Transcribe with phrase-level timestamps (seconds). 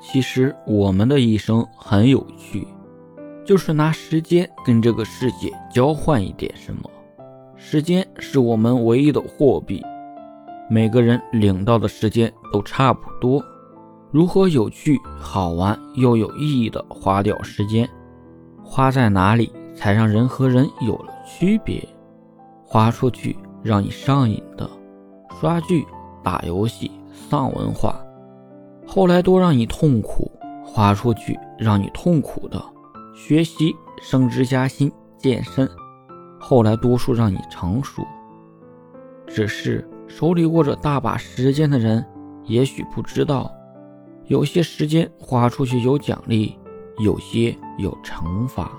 [0.00, 2.66] 其实我们的一生很有趣，
[3.44, 6.90] 就是拿时间跟这个世界交换一点什么。
[7.56, 9.82] 时间是我们唯一的货币，
[10.68, 13.42] 每个人领到的时间都差不多。
[14.12, 17.88] 如何有趣、好玩又有意义的花掉时间？
[18.62, 21.82] 花在哪里才让人和人有了区别？
[22.64, 24.68] 花出去让你上瘾的，
[25.40, 25.84] 刷剧、
[26.22, 28.00] 打游戏、丧文化。
[28.96, 30.32] 后来多让你痛苦，
[30.64, 32.58] 花出去让你痛苦的，
[33.14, 35.68] 学习、升职加薪、健身，
[36.40, 38.02] 后来多数让你成熟。
[39.26, 42.02] 只是手里握着大把时间的人，
[42.44, 43.52] 也许不知道，
[44.28, 46.58] 有些时间花出去有奖励，
[46.96, 48.72] 有些有惩罚。